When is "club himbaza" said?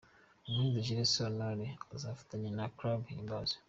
2.77-3.55